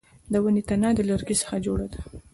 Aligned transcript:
د 0.31 0.33
ونې 0.43 0.61
تنه 0.69 0.89
د 0.97 0.99
لرګي 1.09 1.35
څخه 1.41 1.55
جوړه 1.65 1.87
ده 1.91 1.99